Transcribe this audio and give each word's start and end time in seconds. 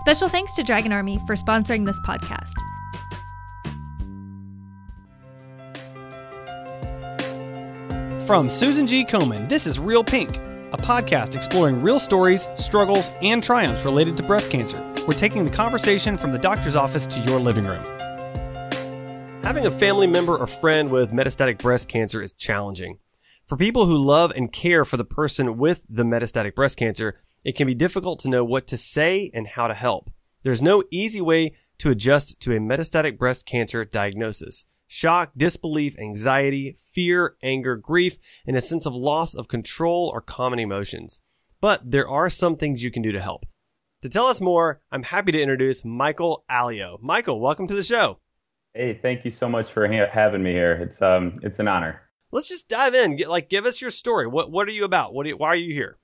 Special 0.00 0.30
thanks 0.30 0.54
to 0.54 0.62
Dragon 0.62 0.92
Army 0.92 1.18
for 1.26 1.34
sponsoring 1.34 1.84
this 1.84 2.00
podcast. 2.00 2.54
From 8.26 8.48
Susan 8.48 8.86
G. 8.86 9.04
Komen, 9.04 9.46
this 9.50 9.66
is 9.66 9.78
Real 9.78 10.02
Pink, 10.02 10.38
a 10.72 10.78
podcast 10.78 11.36
exploring 11.36 11.82
real 11.82 11.98
stories, 11.98 12.48
struggles, 12.56 13.10
and 13.20 13.44
triumphs 13.44 13.84
related 13.84 14.16
to 14.16 14.22
breast 14.22 14.50
cancer. 14.50 14.80
We're 15.06 15.12
taking 15.12 15.44
the 15.44 15.50
conversation 15.50 16.16
from 16.16 16.32
the 16.32 16.38
doctor's 16.38 16.76
office 16.76 17.06
to 17.08 17.20
your 17.20 17.38
living 17.38 17.66
room. 17.66 17.84
Having 19.42 19.66
a 19.66 19.70
family 19.70 20.06
member 20.06 20.34
or 20.34 20.46
friend 20.46 20.90
with 20.90 21.12
metastatic 21.12 21.58
breast 21.58 21.88
cancer 21.88 22.22
is 22.22 22.32
challenging. 22.32 23.00
For 23.46 23.58
people 23.58 23.84
who 23.84 23.98
love 23.98 24.32
and 24.34 24.50
care 24.50 24.86
for 24.86 24.96
the 24.96 25.04
person 25.04 25.58
with 25.58 25.84
the 25.90 26.04
metastatic 26.04 26.54
breast 26.54 26.78
cancer, 26.78 27.20
it 27.44 27.56
can 27.56 27.66
be 27.66 27.74
difficult 27.74 28.18
to 28.20 28.28
know 28.28 28.44
what 28.44 28.66
to 28.68 28.76
say 28.76 29.30
and 29.32 29.46
how 29.46 29.66
to 29.66 29.74
help. 29.74 30.10
There's 30.42 30.62
no 30.62 30.82
easy 30.90 31.20
way 31.20 31.54
to 31.78 31.90
adjust 31.90 32.40
to 32.40 32.54
a 32.54 32.60
metastatic 32.60 33.18
breast 33.18 33.46
cancer 33.46 33.84
diagnosis. 33.84 34.66
Shock, 34.86 35.32
disbelief, 35.36 35.98
anxiety, 35.98 36.76
fear, 36.92 37.36
anger, 37.42 37.76
grief, 37.76 38.18
and 38.46 38.56
a 38.56 38.60
sense 38.60 38.86
of 38.86 38.94
loss 38.94 39.34
of 39.34 39.48
control 39.48 40.10
are 40.14 40.20
common 40.20 40.58
emotions. 40.58 41.20
But 41.60 41.90
there 41.90 42.08
are 42.08 42.28
some 42.28 42.56
things 42.56 42.82
you 42.82 42.90
can 42.90 43.02
do 43.02 43.12
to 43.12 43.20
help. 43.20 43.46
To 44.02 44.08
tell 44.08 44.26
us 44.26 44.40
more, 44.40 44.80
I'm 44.90 45.04
happy 45.04 45.30
to 45.32 45.40
introduce 45.40 45.84
Michael 45.84 46.44
Alio. 46.50 46.98
Michael, 47.02 47.38
welcome 47.38 47.66
to 47.68 47.74
the 47.74 47.82
show. 47.82 48.18
Hey, 48.74 48.94
thank 48.94 49.24
you 49.24 49.30
so 49.30 49.48
much 49.48 49.70
for 49.70 49.86
ha- 49.86 50.10
having 50.10 50.42
me 50.42 50.52
here. 50.52 50.72
It's 50.72 51.02
um, 51.02 51.38
it's 51.42 51.58
an 51.58 51.68
honor. 51.68 52.00
Let's 52.32 52.48
just 52.48 52.68
dive 52.68 52.94
in. 52.94 53.16
Get, 53.16 53.28
like, 53.28 53.50
give 53.50 53.66
us 53.66 53.80
your 53.80 53.90
story. 53.90 54.26
What 54.26 54.50
What 54.50 54.68
are 54.68 54.72
you 54.72 54.84
about? 54.84 55.12
What? 55.12 55.26
You, 55.26 55.36
why 55.36 55.48
are 55.48 55.56
you 55.56 55.74
here? 55.74 55.98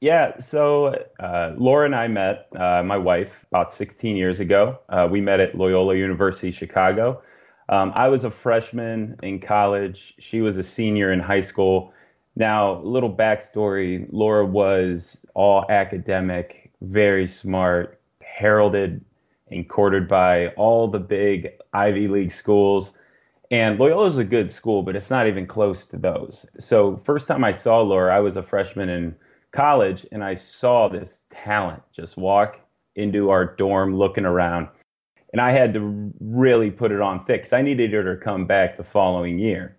Yeah, 0.00 0.38
so 0.38 0.94
uh, 1.18 1.54
Laura 1.56 1.84
and 1.84 1.94
I 1.94 2.06
met, 2.06 2.48
uh, 2.54 2.84
my 2.84 2.98
wife, 2.98 3.44
about 3.50 3.72
16 3.72 4.16
years 4.16 4.38
ago. 4.38 4.78
Uh, 4.88 5.08
we 5.10 5.20
met 5.20 5.40
at 5.40 5.56
Loyola 5.56 5.96
University 5.96 6.52
Chicago. 6.52 7.22
Um, 7.68 7.92
I 7.96 8.08
was 8.08 8.22
a 8.22 8.30
freshman 8.30 9.18
in 9.24 9.40
college. 9.40 10.14
She 10.20 10.40
was 10.40 10.56
a 10.56 10.62
senior 10.62 11.12
in 11.12 11.18
high 11.18 11.40
school. 11.40 11.92
Now, 12.36 12.80
little 12.82 13.12
backstory 13.12 14.06
Laura 14.12 14.46
was 14.46 15.26
all 15.34 15.66
academic, 15.68 16.70
very 16.80 17.26
smart, 17.26 18.00
heralded 18.20 19.04
and 19.50 19.68
courted 19.68 20.06
by 20.06 20.48
all 20.48 20.86
the 20.86 21.00
big 21.00 21.54
Ivy 21.72 22.06
League 22.06 22.30
schools. 22.30 22.96
And 23.50 23.80
Loyola 23.80 24.06
is 24.06 24.18
a 24.18 24.24
good 24.24 24.50
school, 24.50 24.84
but 24.84 24.94
it's 24.94 25.10
not 25.10 25.26
even 25.26 25.46
close 25.46 25.88
to 25.88 25.96
those. 25.96 26.46
So, 26.58 26.96
first 26.98 27.26
time 27.26 27.42
I 27.42 27.52
saw 27.52 27.80
Laura, 27.80 28.14
I 28.14 28.20
was 28.20 28.36
a 28.36 28.42
freshman 28.42 28.88
in 28.90 29.16
college, 29.52 30.06
and 30.12 30.22
I 30.22 30.34
saw 30.34 30.88
this 30.88 31.24
talent 31.30 31.82
just 31.92 32.16
walk 32.16 32.60
into 32.94 33.30
our 33.30 33.44
dorm 33.56 33.96
looking 33.96 34.24
around 34.24 34.68
and 35.32 35.40
I 35.40 35.52
had 35.52 35.74
to 35.74 36.12
really 36.20 36.70
put 36.70 36.92
it 36.92 37.00
on 37.00 37.24
thick 37.24 37.42
because 37.42 37.52
I 37.52 37.62
needed 37.62 37.92
her 37.92 38.14
to 38.14 38.22
come 38.22 38.46
back 38.46 38.76
the 38.76 38.84
following 38.84 39.38
year. 39.38 39.76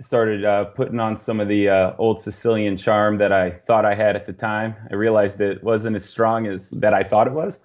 Started 0.00 0.44
uh, 0.44 0.66
putting 0.66 1.00
on 1.00 1.16
some 1.16 1.40
of 1.40 1.48
the 1.48 1.68
uh, 1.68 1.92
old 1.98 2.20
Sicilian 2.20 2.76
charm 2.76 3.18
that 3.18 3.32
I 3.32 3.50
thought 3.50 3.84
I 3.84 3.94
had 3.94 4.14
at 4.14 4.26
the 4.26 4.32
time. 4.32 4.76
I 4.90 4.94
realized 4.94 5.40
it 5.40 5.62
wasn't 5.62 5.96
as 5.96 6.08
strong 6.08 6.46
as 6.46 6.70
that 6.70 6.94
I 6.94 7.02
thought 7.02 7.26
it 7.26 7.32
was, 7.32 7.62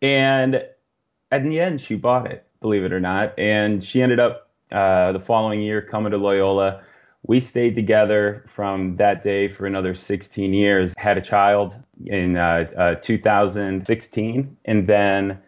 and 0.00 0.64
at 1.30 1.42
the 1.42 1.60
end, 1.60 1.80
she 1.80 1.96
bought 1.96 2.30
it, 2.30 2.46
believe 2.60 2.84
it 2.84 2.92
or 2.92 3.00
not, 3.00 3.38
and 3.38 3.84
she 3.84 4.00
ended 4.00 4.18
up 4.18 4.50
uh, 4.72 5.12
the 5.12 5.20
following 5.20 5.60
year 5.60 5.82
coming 5.82 6.12
to 6.12 6.18
Loyola. 6.18 6.82
We 7.26 7.40
stayed 7.40 7.74
together 7.74 8.44
from 8.48 8.96
that 8.96 9.22
day 9.22 9.48
for 9.48 9.66
another 9.66 9.94
16 9.94 10.52
years. 10.52 10.94
Had 10.98 11.16
a 11.16 11.22
child 11.22 11.74
in 12.04 12.36
uh, 12.36 12.70
uh, 12.76 12.94
2016, 12.96 14.56
and 14.66 14.86
then 14.86 15.38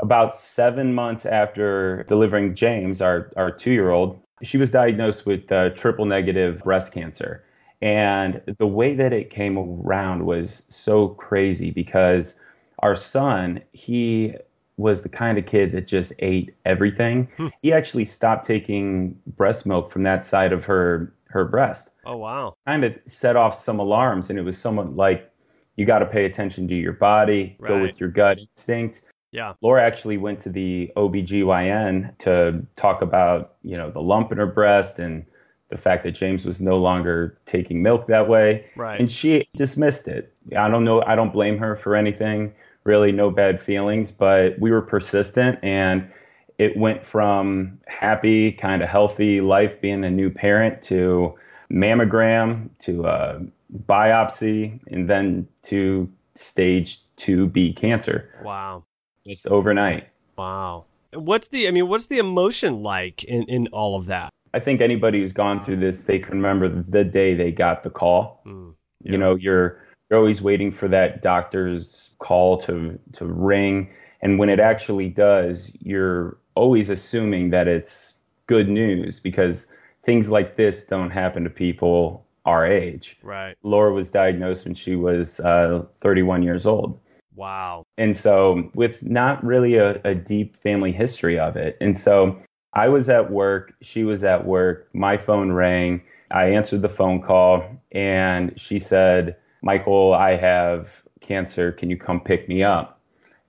about 0.00 0.34
seven 0.34 0.94
months 0.94 1.24
after 1.24 2.04
delivering 2.08 2.56
James, 2.56 3.00
our, 3.00 3.30
our 3.36 3.52
two 3.52 3.70
year 3.70 3.90
old, 3.90 4.18
she 4.42 4.58
was 4.58 4.72
diagnosed 4.72 5.24
with 5.24 5.50
uh, 5.52 5.70
triple 5.70 6.06
negative 6.06 6.58
breast 6.64 6.92
cancer. 6.92 7.44
And 7.80 8.42
the 8.58 8.66
way 8.66 8.94
that 8.94 9.12
it 9.12 9.30
came 9.30 9.56
around 9.56 10.26
was 10.26 10.66
so 10.68 11.08
crazy 11.08 11.70
because 11.70 12.40
our 12.80 12.96
son, 12.96 13.62
he 13.72 14.34
was 14.76 15.02
the 15.02 15.08
kind 15.08 15.38
of 15.38 15.46
kid 15.46 15.72
that 15.72 15.86
just 15.86 16.12
ate 16.18 16.54
everything. 16.64 17.28
Hmm. 17.36 17.48
He 17.60 17.72
actually 17.72 18.04
stopped 18.04 18.46
taking 18.46 19.18
breast 19.26 19.66
milk 19.66 19.90
from 19.90 20.04
that 20.04 20.24
side 20.24 20.52
of 20.52 20.64
her 20.64 21.14
her 21.26 21.44
breast. 21.44 21.90
Oh 22.04 22.16
wow. 22.16 22.56
Kind 22.66 22.84
of 22.84 22.94
set 23.06 23.36
off 23.36 23.54
some 23.54 23.78
alarms 23.78 24.30
and 24.30 24.38
it 24.38 24.42
was 24.42 24.58
somewhat 24.58 24.94
like 24.94 25.30
you 25.76 25.86
got 25.86 26.00
to 26.00 26.06
pay 26.06 26.26
attention 26.26 26.68
to 26.68 26.74
your 26.74 26.92
body, 26.92 27.56
right. 27.58 27.68
go 27.68 27.82
with 27.82 27.98
your 27.98 28.10
gut 28.10 28.38
instinct. 28.38 29.02
Yeah. 29.30 29.54
Laura 29.62 29.82
actually 29.82 30.18
went 30.18 30.40
to 30.40 30.50
the 30.50 30.92
OBGYN 30.94 32.18
to 32.18 32.66
talk 32.76 33.00
about, 33.00 33.54
you 33.62 33.78
know, 33.78 33.90
the 33.90 34.00
lump 34.02 34.30
in 34.30 34.38
her 34.38 34.46
breast 34.46 34.98
and 34.98 35.24
the 35.70 35.78
fact 35.78 36.04
that 36.04 36.10
James 36.10 36.44
was 36.44 36.60
no 36.60 36.76
longer 36.78 37.38
taking 37.46 37.82
milk 37.82 38.08
that 38.08 38.28
way. 38.28 38.66
Right. 38.76 39.00
And 39.00 39.10
she 39.10 39.48
dismissed 39.56 40.06
it. 40.06 40.34
I 40.54 40.68
don't 40.68 40.84
know. 40.84 41.02
I 41.02 41.16
don't 41.16 41.32
blame 41.32 41.56
her 41.58 41.76
for 41.76 41.96
anything. 41.96 42.52
Really, 42.84 43.12
no 43.12 43.30
bad 43.30 43.60
feelings. 43.60 44.10
But 44.12 44.58
we 44.58 44.70
were 44.70 44.82
persistent 44.82 45.58
and 45.62 46.10
it 46.58 46.76
went 46.76 47.04
from 47.04 47.78
happy, 47.86 48.52
kind 48.52 48.82
of 48.82 48.88
healthy 48.88 49.40
life 49.40 49.80
being 49.80 50.04
a 50.04 50.10
new 50.10 50.30
parent 50.30 50.82
to 50.84 51.34
mammogram 51.70 52.68
to 52.80 53.06
a 53.06 53.40
biopsy 53.88 54.80
and 54.88 55.08
then 55.08 55.48
to 55.62 56.10
stage 56.34 57.00
2B 57.16 57.76
cancer. 57.76 58.28
Wow 58.44 58.84
just 59.26 59.46
overnight. 59.46 60.08
Wow. 60.36 60.84
What's 61.14 61.48
the 61.48 61.68
I 61.68 61.70
mean, 61.70 61.88
what's 61.88 62.06
the 62.06 62.18
emotion 62.18 62.80
like 62.80 63.24
in, 63.24 63.44
in 63.44 63.68
all 63.68 63.96
of 63.96 64.06
that? 64.06 64.30
I 64.54 64.60
think 64.60 64.80
anybody 64.80 65.20
who's 65.20 65.32
gone 65.32 65.62
through 65.62 65.76
this, 65.76 66.04
they 66.04 66.18
can 66.18 66.34
remember 66.34 66.68
the 66.68 67.04
day 67.04 67.34
they 67.34 67.52
got 67.52 67.82
the 67.82 67.90
call. 67.90 68.42
Mm, 68.46 68.74
yeah. 69.02 69.12
You 69.12 69.18
know, 69.18 69.34
you're 69.34 69.81
you're 70.12 70.20
always 70.20 70.42
waiting 70.42 70.70
for 70.70 70.88
that 70.88 71.22
doctor's 71.22 72.14
call 72.18 72.58
to 72.58 72.98
to 73.14 73.24
ring, 73.24 73.88
and 74.20 74.38
when 74.38 74.50
it 74.50 74.60
actually 74.60 75.08
does, 75.08 75.72
you're 75.80 76.36
always 76.54 76.90
assuming 76.90 77.48
that 77.50 77.66
it's 77.66 78.18
good 78.46 78.68
news 78.68 79.20
because 79.20 79.72
things 80.04 80.28
like 80.28 80.56
this 80.56 80.84
don't 80.84 81.10
happen 81.10 81.44
to 81.44 81.50
people 81.50 82.26
our 82.44 82.66
age. 82.66 83.16
Right. 83.22 83.56
Laura 83.62 83.94
was 83.94 84.10
diagnosed 84.10 84.66
when 84.66 84.74
she 84.74 84.96
was 84.96 85.40
uh, 85.40 85.86
31 86.02 86.42
years 86.42 86.66
old. 86.66 87.00
Wow. 87.34 87.86
And 87.96 88.14
so, 88.14 88.70
with 88.74 89.02
not 89.02 89.42
really 89.42 89.76
a, 89.76 89.98
a 90.04 90.14
deep 90.14 90.56
family 90.56 90.92
history 90.92 91.38
of 91.38 91.56
it. 91.56 91.78
And 91.80 91.96
so, 91.96 92.38
I 92.74 92.88
was 92.88 93.08
at 93.08 93.30
work, 93.30 93.72
she 93.80 94.04
was 94.04 94.24
at 94.24 94.44
work, 94.44 94.90
my 94.92 95.16
phone 95.16 95.52
rang. 95.52 96.02
I 96.30 96.50
answered 96.50 96.82
the 96.82 96.90
phone 96.90 97.22
call, 97.22 97.64
and 97.90 98.58
she 98.60 98.78
said, 98.78 99.36
Michael, 99.62 100.12
I 100.12 100.36
have 100.36 101.02
cancer. 101.20 101.72
Can 101.72 101.88
you 101.88 101.96
come 101.96 102.20
pick 102.20 102.48
me 102.48 102.62
up? 102.62 103.00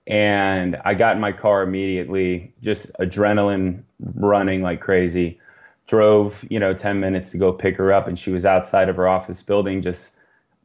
And 0.06 0.76
I 0.84 0.94
got 0.94 1.16
in 1.16 1.20
my 1.20 1.32
car 1.32 1.62
immediately, 1.62 2.54
just 2.62 2.92
adrenaline 3.00 3.82
running 4.00 4.62
like 4.62 4.80
crazy. 4.80 5.40
Drove, 5.86 6.44
you 6.48 6.60
know, 6.60 6.72
10 6.72 7.00
minutes 7.00 7.30
to 7.30 7.38
go 7.38 7.52
pick 7.52 7.76
her 7.76 7.92
up, 7.92 8.08
and 8.08 8.18
she 8.18 8.30
was 8.30 8.46
outside 8.46 8.88
of 8.88 8.96
her 8.96 9.08
office 9.08 9.42
building, 9.42 9.82
just 9.82 10.18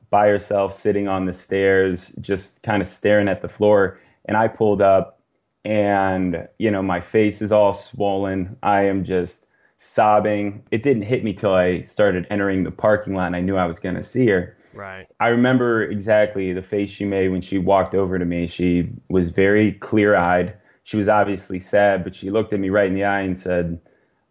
by 0.10 0.28
herself 0.28 0.74
sitting 0.74 1.08
on 1.08 1.26
the 1.26 1.34
stairs, 1.34 2.10
just 2.22 2.64
kind 2.64 2.82
of 2.82 2.88
staring 2.88 3.28
at 3.28 3.42
the 3.42 3.48
floor. 3.48 4.00
And 4.26 4.36
I 4.38 4.48
pulled 4.48 4.82
up 4.82 5.20
and, 5.66 6.48
you 6.58 6.72
know, 6.72 6.82
my 6.82 7.02
face 7.02 7.42
is 7.42 7.52
all 7.52 7.74
swollen. 7.74 8.58
I 8.64 8.86
am 8.86 9.06
just 9.06 9.48
sobbing. 9.78 10.64
It 10.72 10.84
didn't 10.84 11.04
hit 11.04 11.24
me 11.24 11.34
till 11.34 11.54
I 11.54 11.82
started 11.82 12.28
entering 12.30 12.64
the 12.64 12.72
parking 12.72 13.14
lot 13.14 13.28
and 13.28 13.36
I 13.36 13.42
knew 13.42 13.56
I 13.56 13.66
was 13.66 13.80
going 13.80 13.96
to 13.96 14.04
see 14.04 14.28
her. 14.28 14.58
Right. 14.80 15.08
I 15.20 15.30
remember 15.30 15.84
exactly 15.84 16.54
the 16.54 16.62
face 16.62 16.90
she 16.90 17.04
made 17.04 17.28
when 17.28 17.42
she 17.42 17.58
walked 17.58 17.96
over 17.96 18.18
to 18.18 18.24
me. 18.24 18.48
She 18.48 18.88
was 19.10 19.30
very 19.30 19.74
clear 19.74 20.16
eyed. 20.16 20.54
She 20.84 20.96
was 20.96 21.10
obviously 21.10 21.60
sad, 21.60 22.06
but 22.06 22.16
she 22.16 22.30
looked 22.30 22.54
at 22.54 22.62
me 22.62 22.70
right 22.70 22.88
in 22.88 22.94
the 22.94 23.04
eye 23.04 23.20
and 23.20 23.38
said, 23.38 23.82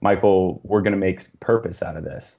Michael, 0.00 0.62
we're 0.64 0.80
going 0.80 0.94
to 0.94 0.98
make 0.98 1.38
purpose 1.38 1.82
out 1.82 1.98
of 1.98 2.04
this. 2.04 2.38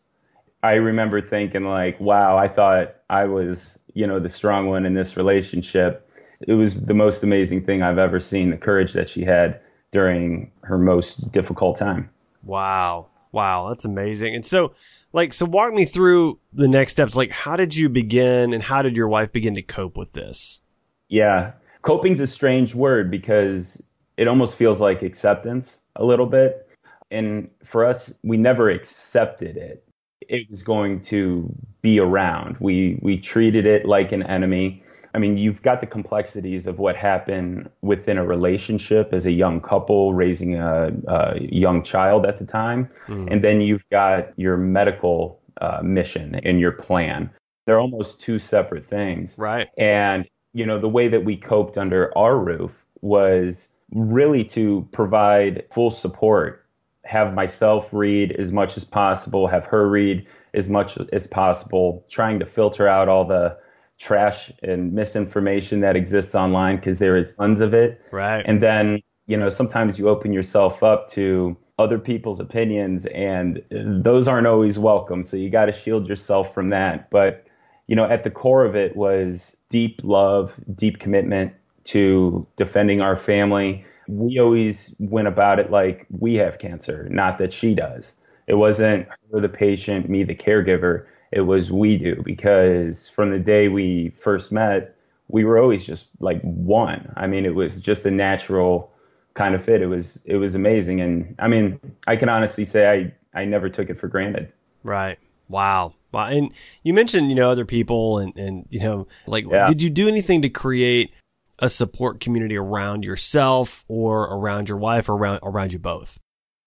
I 0.64 0.74
remember 0.74 1.22
thinking 1.22 1.66
like, 1.66 2.00
wow, 2.00 2.36
I 2.36 2.48
thought 2.48 2.96
I 3.12 3.26
was, 3.26 3.78
you 3.94 4.08
know, 4.08 4.20
the 4.20 4.28
strong 4.28 4.68
one 4.68 4.88
in 4.88 4.96
this 4.96 5.16
relationship. 5.16 6.10
It 6.48 6.54
was 6.54 6.74
the 6.74 6.96
most 6.96 7.22
amazing 7.22 7.64
thing 7.68 7.84
I've 7.84 8.00
ever 8.00 8.20
seen, 8.20 8.50
the 8.50 8.58
courage 8.58 8.94
that 8.94 9.08
she 9.12 9.24
had 9.24 9.62
during 9.92 10.52
her 10.64 10.80
most 10.80 11.32
difficult 11.32 11.78
time. 11.78 12.10
Wow. 12.44 13.06
Wow, 13.32 13.70
that's 13.70 13.86
amazing. 13.86 14.36
And 14.36 14.46
so 14.46 14.74
like 15.14 15.34
so 15.34 15.46
walk 15.46 15.74
me 15.74 15.86
through 15.86 16.40
the 16.54 16.68
next 16.68 16.94
steps. 16.94 17.16
Like 17.16 17.32
how 17.32 17.56
did 17.56 17.76
you 17.76 17.90
begin 17.90 18.54
and 18.54 18.64
how 18.64 18.82
did 18.82 18.96
your 18.96 19.08
wife 19.08 19.32
begin 19.32 19.56
to 19.56 19.62
cope 19.62 19.98
with 19.98 20.14
this? 20.14 20.60
Yeah. 21.08 21.54
Coping's 21.82 22.20
a 22.20 22.28
strange 22.28 22.76
word 22.76 23.10
because 23.10 23.84
it 24.18 24.28
almost 24.28 24.56
feels 24.56 24.82
like 24.82 25.02
acceptance 25.02 25.80
a 25.96 26.04
little 26.04 26.26
bit. 26.26 26.68
And 27.12 27.50
for 27.64 27.86
us, 27.86 28.18
we 28.24 28.38
never 28.38 28.70
accepted 28.70 29.58
it 29.58 29.84
it 30.30 30.50
was 30.50 30.62
going 30.64 31.02
to 31.02 31.54
be 31.82 32.00
around. 32.00 32.58
We 32.60 33.00
we 33.02 33.18
treated 33.18 33.66
it 33.66 33.86
like 33.86 34.12
an 34.12 34.24
enemy. 34.24 34.84
I 35.14 35.18
mean, 35.18 35.38
you've 35.38 35.62
got 35.62 35.82
the 35.82 35.88
complexities 35.88 36.68
of 36.68 36.78
what 36.78 36.96
happened 36.96 37.70
within 37.82 38.18
a 38.18 38.26
relationship 38.26 39.10
as 39.12 39.26
a 39.26 39.32
young 39.32 39.60
couple 39.62 40.14
raising 40.14 40.56
a, 40.56 40.92
a 41.08 41.40
young 41.42 41.84
child 41.84 42.26
at 42.26 42.38
the 42.38 42.46
time. 42.46 42.90
Mm. 43.08 43.32
And 43.32 43.44
then 43.44 43.62
you've 43.62 43.88
got 43.90 44.38
your 44.38 44.58
medical 44.58 45.42
uh, 45.62 45.82
mission 45.84 46.36
and 46.36 46.60
your 46.60 46.72
plan. 46.72 47.30
They're 47.66 47.80
almost 47.80 48.22
two 48.22 48.40
separate 48.40 48.88
things. 48.88 49.38
Right. 49.38 49.68
And, 49.78 50.28
you 50.54 50.66
know, 50.66 50.80
the 50.80 50.90
way 50.90 51.08
that 51.08 51.26
we 51.26 51.38
coped 51.38 51.78
under 51.78 52.16
our 52.18 52.38
roof 52.38 52.86
was 53.02 53.74
really 53.92 54.44
to 54.44 54.88
provide 54.92 55.66
full 55.72 55.92
support, 55.92 56.66
have 57.04 57.34
myself 57.34 57.94
read 57.94 58.32
as 58.34 58.52
much 58.52 58.78
as 58.78 58.86
possible, 58.86 59.48
have 59.48 59.66
her 59.66 59.88
read 59.90 60.28
as 60.54 60.70
much 60.70 60.98
as 61.12 61.28
possible, 61.28 62.06
trying 62.10 62.40
to 62.40 62.46
filter 62.46 62.88
out 62.88 63.08
all 63.08 63.26
the 63.26 63.58
trash 64.00 64.52
and 64.64 64.94
misinformation 64.94 65.82
that 65.82 65.96
exists 65.96 66.34
online 66.34 66.78
because 66.78 67.00
there 67.00 67.18
is 67.18 67.36
tons 67.36 67.62
of 67.62 67.74
it. 67.74 68.02
Right. 68.12 68.42
And 68.46 68.64
then, 68.64 69.04
you 69.28 69.38
know, 69.38 69.50
sometimes 69.50 70.00
you 70.00 70.10
open 70.10 70.34
yourself 70.34 70.82
up 70.84 71.10
to 71.12 71.58
other 71.78 72.00
people's 72.00 72.40
opinions 72.40 73.06
and 73.06 73.64
those 73.70 74.28
aren't 74.28 74.48
always 74.48 74.80
welcome. 74.80 75.24
So 75.24 75.38
you 75.38 75.50
got 75.50 75.66
to 75.66 75.72
shield 75.72 76.08
yourself 76.08 76.54
from 76.54 76.70
that. 76.70 77.10
But, 77.10 77.46
you 77.88 77.96
know, 77.96 78.06
at 78.06 78.24
the 78.24 78.32
core 78.32 78.66
of 78.66 78.76
it 78.76 78.96
was 78.96 79.56
deep 79.70 80.02
love, 80.04 80.56
deep 80.74 81.00
commitment 81.00 81.54
to 81.86 82.48
defending 82.56 83.02
our 83.02 83.16
family. 83.16 83.86
We 84.08 84.40
always 84.40 84.96
went 85.00 85.28
about 85.28 85.60
it 85.60 85.72
like 85.72 86.06
we 86.10 86.36
have 86.36 86.58
cancer, 86.60 87.08
not 87.10 87.38
that 87.40 87.54
she 87.54 87.76
does. 87.76 88.16
It 88.48 88.56
wasn't 88.56 89.08
her, 89.32 89.40
the 89.40 89.50
patient, 89.50 90.10
me, 90.10 90.24
the 90.24 90.36
caregiver. 90.36 91.06
It 91.32 91.42
was 91.42 91.72
we 91.72 91.98
do 91.98 92.22
because 92.24 93.10
from 93.10 93.32
the 93.32 93.40
day 93.40 93.68
we 93.68 94.10
first 94.10 94.52
met, 94.52 94.96
we 95.28 95.46
were 95.46 95.60
always 95.60 95.86
just 95.86 96.08
like 96.20 96.42
one. 96.42 97.14
I 97.16 97.28
mean, 97.28 97.46
it 97.46 97.54
was 97.54 97.82
just 97.82 98.06
a 98.06 98.12
natural 98.12 98.92
kind 99.36 99.54
of 99.54 99.64
fit. 99.64 99.82
It 99.82 99.88
was 99.88 100.22
it 100.26 100.38
was 100.38 100.56
amazing, 100.56 101.02
and 101.02 101.36
I 101.40 101.48
mean, 101.48 101.80
I 102.08 102.16
can 102.16 102.30
honestly 102.30 102.66
say 102.66 103.14
I 103.34 103.40
I 103.40 103.46
never 103.46 103.70
took 103.70 103.90
it 103.90 104.00
for 104.00 104.08
granted. 104.08 104.52
Right. 104.84 105.20
Wow. 105.48 105.94
Wow. 106.12 106.26
And 106.26 106.52
you 106.84 106.94
mentioned 106.94 107.30
you 107.30 107.36
know 107.36 107.50
other 107.50 107.66
people 107.66 108.18
and 108.18 108.36
and 108.36 108.66
you 108.70 108.80
know 108.80 109.08
like 109.28 109.46
yeah. 109.50 109.68
did 109.68 109.82
you 109.82 109.90
do 109.90 110.08
anything 110.08 110.42
to 110.42 110.50
create 110.50 111.14
a 111.60 111.70
support 111.70 112.20
community 112.20 112.56
around 112.56 113.04
yourself 113.04 113.86
or 113.88 114.24
around 114.24 114.70
your 114.70 114.78
wife 114.78 115.10
or 115.10 115.14
around 115.14 115.40
around 115.44 115.74
you 115.74 115.80
both? 115.80 116.20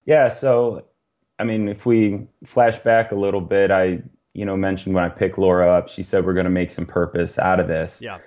Yeah. 0.05 0.29
So 0.29 0.85
I 1.43 1.45
mean, 1.45 1.69
if 1.69 1.85
we 1.85 2.29
flash 2.45 2.79
back 2.79 3.11
a 3.11 3.17
little 3.17 3.41
bit, 3.41 3.73
I, 3.73 4.01
you 4.35 4.45
know, 4.45 4.57
mentioned 4.57 4.95
when 4.95 5.05
I 5.05 5.09
picked 5.09 5.39
Laura 5.39 5.71
up, 5.79 5.89
she 5.89 6.03
said 6.03 6.25
we're 6.25 6.35
going 6.35 6.45
to 6.45 6.51
make 6.51 6.71
some 6.71 6.87
purpose 6.87 7.39
out 7.39 7.61
of 7.61 7.69
this. 7.69 8.01
Yeah. 8.01 8.19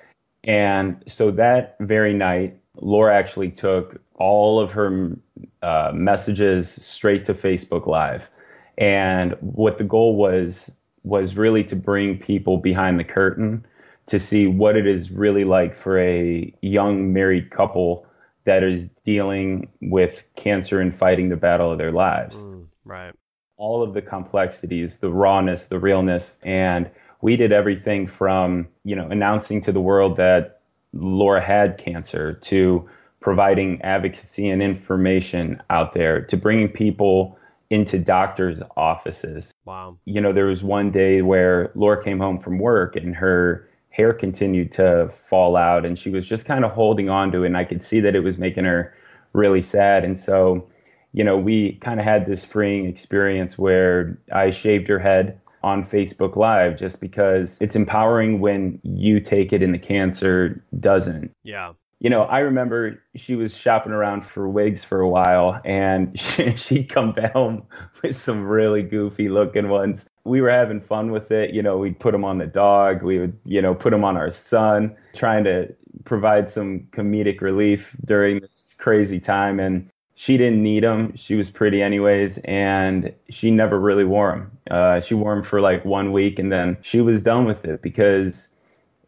And 0.43 1.03
so 1.07 1.31
that 1.31 1.77
very 1.79 2.13
night, 2.13 2.59
Laura 2.75 3.15
actually 3.15 3.51
took 3.51 4.01
all 4.13 4.59
of 4.59 4.73
her 4.73 5.17
uh, 5.61 5.91
messages 5.93 6.69
straight 6.69 7.25
to 7.25 7.33
Facebook 7.33 7.87
Live. 7.87 8.29
And 8.77 9.35
what 9.39 9.77
the 9.77 9.83
goal 9.83 10.15
was 10.15 10.71
was 11.03 11.37
really 11.37 11.63
to 11.63 11.75
bring 11.75 12.17
people 12.17 12.57
behind 12.57 12.99
the 12.99 13.03
curtain 13.03 13.65
to 14.07 14.19
see 14.19 14.47
what 14.47 14.75
it 14.75 14.87
is 14.87 15.11
really 15.11 15.43
like 15.43 15.75
for 15.75 15.99
a 15.99 16.53
young 16.61 17.13
married 17.13 17.49
couple 17.49 18.05
that 18.43 18.63
is 18.63 18.89
dealing 18.89 19.69
with 19.81 20.23
cancer 20.35 20.79
and 20.79 20.95
fighting 20.95 21.29
the 21.29 21.35
battle 21.35 21.71
of 21.71 21.77
their 21.77 21.91
lives. 21.91 22.43
Mm. 22.43 22.67
Right. 22.83 23.13
All 23.57 23.83
of 23.83 23.93
the 23.93 24.01
complexities, 24.01 24.99
the 24.99 25.11
rawness, 25.11 25.67
the 25.67 25.79
realness. 25.79 26.39
And 26.43 26.89
we 27.21 27.37
did 27.37 27.51
everything 27.51 28.07
from, 28.07 28.67
you 28.83 28.95
know, 28.95 29.07
announcing 29.07 29.61
to 29.61 29.71
the 29.71 29.81
world 29.81 30.17
that 30.17 30.61
Laura 30.93 31.41
had 31.41 31.77
cancer 31.77 32.33
to 32.33 32.89
providing 33.19 33.81
advocacy 33.81 34.49
and 34.49 34.61
information 34.61 35.61
out 35.69 35.93
there 35.93 36.21
to 36.21 36.37
bringing 36.37 36.69
people 36.69 37.39
into 37.69 37.97
doctors' 37.97 38.61
offices. 38.77 39.53
Wow. 39.65 39.97
You 40.05 40.21
know, 40.21 40.31
there 40.31 40.45
was 40.45 40.63
one 40.63 40.91
day 40.91 41.21
where 41.21 41.71
Laura 41.75 42.03
came 42.03 42.19
home 42.19 42.37
from 42.37 42.59
work 42.59 42.95
and 42.95 43.15
her 43.15 43.67
hair 43.89 44.13
continued 44.13 44.73
to 44.73 45.09
fall 45.09 45.55
out 45.55 45.85
and 45.85 45.97
she 45.97 46.09
was 46.09 46.27
just 46.27 46.45
kind 46.45 46.63
of 46.63 46.71
holding 46.71 47.09
on 47.09 47.31
to 47.31 47.43
it 47.43 47.47
and 47.47 47.57
I 47.57 47.63
could 47.63 47.81
see 47.81 48.01
that 48.01 48.15
it 48.15 48.19
was 48.19 48.37
making 48.37 48.65
her 48.65 48.93
really 49.33 49.61
sad. 49.61 50.03
And 50.03 50.17
so 50.17 50.67
you 51.15 51.23
know, 51.23 51.37
we 51.37 51.77
kind 51.77 52.01
of 52.01 52.05
had 52.05 52.25
this 52.25 52.43
freeing 52.43 52.87
experience 52.87 53.57
where 53.57 54.19
I 54.33 54.49
shaved 54.49 54.89
her 54.89 54.99
head 54.99 55.39
on 55.63 55.85
Facebook 55.85 56.35
Live 56.35 56.77
just 56.77 56.99
because 56.99 57.57
it's 57.61 57.77
empowering 57.77 58.41
when 58.41 58.81
you 58.83 59.21
take 59.21 59.53
it 59.53 59.63
and 59.63 59.73
the 59.73 59.79
cancer 59.79 60.61
doesn't. 60.77 61.31
Yeah. 61.41 61.71
You 61.99 62.09
know, 62.09 62.23
I 62.23 62.39
remember 62.39 63.01
she 63.15 63.37
was 63.37 63.55
shopping 63.55 63.93
around 63.93 64.25
for 64.25 64.49
wigs 64.49 64.83
for 64.83 64.99
a 64.99 65.07
while 65.07 65.61
and 65.63 66.19
she'd 66.19 66.89
come 66.89 67.15
home 67.33 67.63
with 68.03 68.17
some 68.17 68.43
really 68.43 68.83
goofy 68.83 69.29
looking 69.29 69.69
ones. 69.69 70.09
We 70.25 70.41
were 70.41 70.51
having 70.51 70.81
fun 70.81 71.11
with 71.11 71.31
it. 71.31 71.53
You 71.53 71.63
know, 71.63 71.77
we'd 71.77 71.97
put 71.97 72.11
them 72.11 72.25
on 72.25 72.39
the 72.39 72.45
dog, 72.45 73.03
we 73.03 73.19
would, 73.19 73.37
you 73.45 73.61
know, 73.61 73.73
put 73.73 73.91
them 73.91 74.03
on 74.03 74.17
our 74.17 74.31
son, 74.31 74.97
trying 75.13 75.45
to 75.45 75.73
provide 76.03 76.49
some 76.49 76.81
comedic 76.91 77.39
relief 77.39 77.95
during 78.03 78.41
this 78.41 78.75
crazy 78.77 79.21
time. 79.21 79.61
And 79.61 79.89
she 80.15 80.37
didn't 80.37 80.63
need 80.63 80.83
them. 80.83 81.15
She 81.17 81.35
was 81.35 81.49
pretty 81.49 81.81
anyways, 81.81 82.37
and 82.39 83.13
she 83.29 83.51
never 83.51 83.77
really 83.77 84.05
wore 84.05 84.31
them. 84.31 84.57
Uh, 84.71 85.01
she 85.01 85.13
wore 85.13 85.35
them 85.35 85.43
for 85.43 85.59
like 85.59 85.83
one 85.83 86.13
week, 86.13 86.39
and 86.39 86.51
then 86.51 86.77
she 86.81 87.01
was 87.01 87.21
done 87.21 87.45
with 87.45 87.65
it 87.65 87.81
because, 87.81 88.55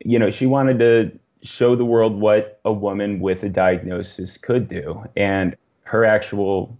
you 0.03 0.19
know, 0.19 0.29
she 0.29 0.45
wanted 0.45 0.79
to 0.79 1.17
show 1.41 1.75
the 1.75 1.85
world 1.85 2.19
what 2.19 2.59
a 2.65 2.73
woman 2.73 3.21
with 3.21 3.41
a 3.43 3.49
diagnosis 3.49 4.37
could 4.37 4.67
do, 4.67 5.05
and 5.15 5.55
her 5.83 6.03
actual 6.03 6.77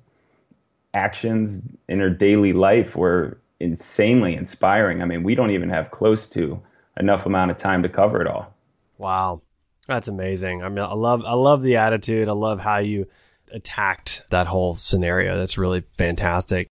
actions 0.94 1.62
in 1.88 2.00
her 2.00 2.10
daily 2.10 2.52
life 2.52 2.98
were 2.98 3.40
insanely 3.62 4.36
inspiring. 4.36 5.02
I 5.02 5.06
mean, 5.06 5.24
we 5.24 5.36
don't 5.36 5.52
even 5.52 5.70
have 5.70 5.92
close 5.92 6.28
to 6.32 6.62
enough 7.00 7.26
amount 7.26 7.52
of 7.52 7.58
time 7.58 7.82
to 7.84 7.90
cover 7.90 8.20
it 8.20 8.28
all. 8.28 8.54
Wow, 8.98 9.42
that's 9.88 10.10
amazing. 10.10 10.64
I 10.64 10.70
mean, 10.70 10.84
I 10.84 10.94
love 10.94 11.24
I 11.26 11.34
love 11.34 11.62
the 11.62 11.78
attitude. 11.78 12.28
I 12.28 12.34
love 12.34 12.60
how 12.60 12.80
you 12.80 13.08
attacked 13.52 14.24
that 14.30 14.48
whole 14.48 14.76
scenario. 14.76 15.38
That's 15.38 15.58
really 15.58 15.84
fantastic. 15.98 16.68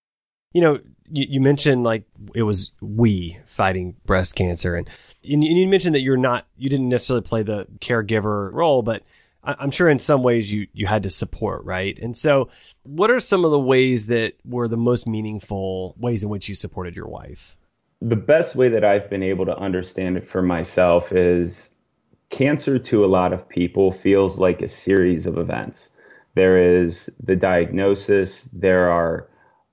You 0.53 0.61
know, 0.61 0.79
you, 1.09 1.25
you 1.29 1.41
mentioned 1.41 1.83
like 1.83 2.03
it 2.33 2.43
was 2.43 2.71
we 2.81 3.39
fighting 3.45 3.95
breast 4.05 4.35
cancer, 4.35 4.75
and, 4.75 4.87
and 5.23 5.43
you 5.43 5.67
mentioned 5.67 5.95
that 5.95 6.01
you're 6.01 6.17
not, 6.17 6.47
you 6.57 6.69
didn't 6.69 6.89
necessarily 6.89 7.23
play 7.23 7.43
the 7.43 7.67
caregiver 7.79 8.51
role, 8.51 8.81
but 8.81 9.03
I'm 9.43 9.71
sure 9.71 9.87
in 9.87 9.99
some 9.99 10.23
ways 10.23 10.51
you 10.51 10.67
you 10.73 10.87
had 10.87 11.03
to 11.03 11.09
support, 11.09 11.63
right? 11.63 11.97
And 11.99 12.17
so, 12.17 12.49
what 12.83 13.09
are 13.09 13.19
some 13.19 13.45
of 13.45 13.51
the 13.51 13.59
ways 13.59 14.07
that 14.07 14.33
were 14.43 14.67
the 14.67 14.77
most 14.77 15.07
meaningful 15.07 15.95
ways 15.97 16.23
in 16.23 16.29
which 16.29 16.49
you 16.49 16.55
supported 16.55 16.95
your 16.95 17.07
wife? 17.07 17.55
The 18.01 18.17
best 18.17 18.55
way 18.55 18.69
that 18.69 18.83
I've 18.83 19.09
been 19.09 19.23
able 19.23 19.45
to 19.45 19.57
understand 19.57 20.17
it 20.17 20.27
for 20.27 20.41
myself 20.41 21.13
is 21.13 21.73
cancer 22.29 22.77
to 22.77 23.05
a 23.05 23.07
lot 23.07 23.31
of 23.31 23.47
people 23.47 23.91
feels 23.91 24.37
like 24.37 24.61
a 24.61 24.67
series 24.67 25.25
of 25.25 25.37
events. 25.37 25.95
There 26.37 26.79
is 26.79 27.09
the 27.19 27.35
diagnosis, 27.35 28.43
there 28.43 28.91
are 28.91 29.27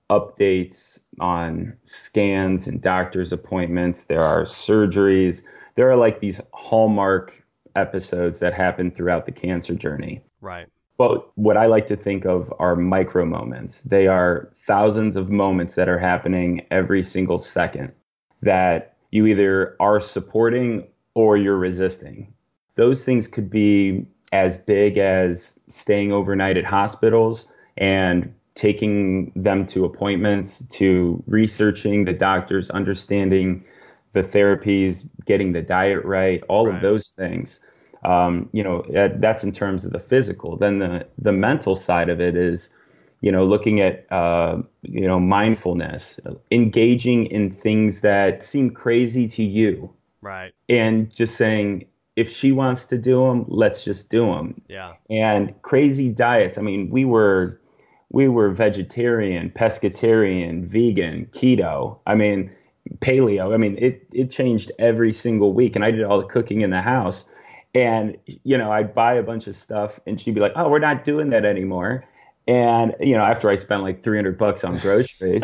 updates 0.09 0.99
on 1.21 1.77
scans 1.85 2.67
and 2.67 2.81
doctor's 2.81 3.35
appointments, 3.35 4.05
there 4.05 4.23
are 4.23 4.45
surgeries. 4.45 5.45
There 5.75 5.91
are 5.91 5.97
like 5.97 6.21
these 6.21 6.41
hallmark 6.55 7.45
episodes 7.77 8.41
that 8.41 8.55
happen 8.55 8.91
throughout 8.91 9.27
the 9.27 9.33
cancer 9.33 9.75
journey. 9.75 10.23
Right. 10.41 10.67
But 10.97 11.31
what 11.37 11.59
I 11.59 11.67
like 11.67 11.89
to 11.89 11.97
think 11.97 12.25
of 12.25 12.51
are 12.59 12.77
micro 12.77 13.27
moments. 13.27 13.83
They 13.83 14.07
are 14.07 14.51
thousands 14.67 15.17
of 15.17 15.29
moments 15.29 15.75
that 15.75 15.91
are 15.91 15.99
happening 15.99 16.67
every 16.71 17.03
single 17.03 17.37
second 17.37 17.93
that 18.41 18.97
you 19.11 19.27
either 19.27 19.77
are 19.81 20.01
supporting 20.01 20.87
or 21.13 21.37
you're 21.37 21.59
resisting. 21.59 22.33
Those 22.77 23.05
things 23.05 23.29
could 23.29 23.51
be 23.51 24.07
as 24.35 24.57
big 24.57 24.99
as 24.99 25.61
staying 25.69 26.11
overnight 26.11 26.57
at 26.57 26.65
hospitals 26.65 27.47
and 27.77 28.35
taking 28.57 29.31
them 29.37 29.65
to 29.67 29.85
appointments, 29.85 30.67
to 30.67 31.23
researching 31.29 32.05
the 32.05 32.13
doctors, 32.13 32.69
understanding 32.69 33.65
the 34.13 34.25
therapies, 34.25 35.09
getting 35.25 35.53
the 35.53 35.63
diet 35.63 36.05
right, 36.05 36.43
all 36.49 36.67
right. 36.67 36.75
of 36.75 36.83
those 36.83 37.11
things. 37.11 37.65
Um, 38.05 38.49
you 38.53 38.65
know, 38.65 38.85
that's 38.91 39.45
in 39.45 39.53
terms 39.53 39.85
of 39.85 39.93
the 39.93 40.01
physical. 40.01 40.57
Then 40.57 40.81
the 40.81 41.07
the 41.17 41.33
mental 41.33 41.77
side 41.77 42.09
of 42.09 42.21
it 42.21 42.37
is, 42.37 42.77
you 43.21 43.31
know, 43.31 43.45
looking 43.47 43.81
at 43.81 44.11
uh, 44.13 44.63
you 44.83 45.07
know 45.07 45.21
mindfulness, 45.21 46.19
engaging 46.51 47.27
in 47.27 47.51
things 47.53 48.01
that 48.01 48.43
seem 48.43 48.71
crazy 48.73 49.29
to 49.29 49.45
you, 49.45 49.95
right, 50.21 50.53
and 50.69 51.15
just 51.15 51.37
saying, 51.37 51.87
if 52.17 52.35
she 52.35 52.53
wants 52.53 52.87
to 52.87 52.99
do 52.99 53.27
them, 53.27 53.45
let's 53.49 53.85
just 53.85 54.11
do 54.11 54.27
them. 54.27 54.63
Yeah. 54.69 54.95
And 55.11 55.61
crazy 55.63 56.11
diets. 56.11 56.59
I 56.59 56.63
mean, 56.63 56.91
we 56.91 57.05
were 57.05 57.61
we 58.11 58.29
were 58.29 58.51
vegetarian, 58.51 59.51
pescatarian, 59.51 60.65
vegan, 60.67 61.27
keto. 61.33 61.99
I 62.07 62.15
mean, 62.15 62.53
paleo. 62.99 63.53
I 63.53 63.57
mean, 63.57 63.77
it 63.79 64.07
it 64.13 64.31
changed 64.31 64.71
every 64.79 65.13
single 65.13 65.53
week, 65.53 65.75
and 65.75 65.85
I 65.85 65.91
did 65.91 66.05
all 66.05 66.21
the 66.21 66.27
cooking 66.27 66.61
in 66.61 66.71
the 66.71 66.83
house. 66.83 67.27
And, 67.75 68.19
you 68.27 68.57
know, 68.57 68.71
I'd 68.71 68.95
buy 68.95 69.15
a 69.15 69.23
bunch 69.23 69.49
of 69.49 69.57
stuff 69.57 69.99
and 70.07 70.21
she'd 70.21 70.35
be 70.35 70.41
like, 70.41 70.53
oh, 70.55 70.69
we're 70.69 70.79
not 70.79 71.05
doing 71.05 71.31
that 71.31 71.45
anymore. 71.45 72.05
And, 72.47 72.95
you 73.01 73.17
know, 73.17 73.25
after 73.25 73.51
I 73.51 73.57
spent 73.57 73.83
like 73.83 74.03
300 74.03 74.39
bucks 74.39 74.63
on 74.63 74.79
groceries, 74.79 75.43